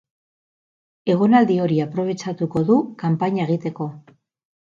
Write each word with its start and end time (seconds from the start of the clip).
Egonaldi 1.15 1.57
hori 1.65 1.77
aprobetxatuko 1.85 2.63
du 2.71 2.79
kanpaina 3.05 3.47
egiteko. 3.49 3.91